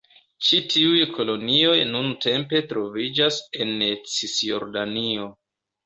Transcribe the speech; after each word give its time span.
Ĉi 0.45 0.61
tiuj 0.73 1.01
kolonioj 1.17 1.75
nuntempe 1.91 2.63
troviĝas 2.73 3.41
en 3.69 3.87
Cisjordanio. 4.17 5.35